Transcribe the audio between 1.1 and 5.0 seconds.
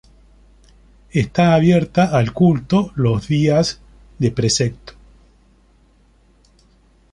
Está abierta al culto los días de precepto.